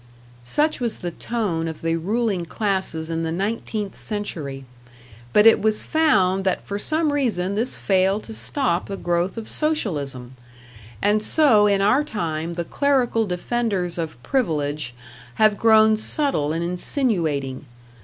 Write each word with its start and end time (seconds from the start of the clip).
Such 0.43 0.79
was 0.79 0.97
the 0.97 1.11
tone 1.11 1.67
of 1.67 1.83
the 1.83 1.95
ruling 1.95 2.43
classes 2.45 3.11
in 3.11 3.21
the 3.21 3.31
nineteenth 3.31 3.95
century; 3.95 4.65
but 5.31 5.45
it 5.45 5.61
was 5.61 5.83
found 5.83 6.43
that 6.43 6.63
for 6.63 6.79
some 6.79 7.13
reason 7.13 7.53
this 7.53 7.77
failed 7.77 8.23
to 8.23 8.33
stop 8.33 8.87
the 8.87 8.97
growth 8.97 9.37
of 9.37 9.47
Socialism, 9.47 10.35
and 11.03 11.21
so 11.21 11.67
in 11.67 11.81
our 11.83 12.03
time 12.03 12.55
the 12.55 12.65
clerical 12.65 13.27
defenders 13.27 13.99
of 13.99 14.17
Privilege 14.23 14.95
have 15.35 15.55
grown 15.55 15.95
subtle 15.95 16.51
and 16.51 16.63
insinuating. 16.63 17.67